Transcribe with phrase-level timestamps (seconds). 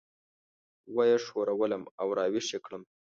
[0.95, 2.83] وه یې ښورولم او راويښ یې کړم.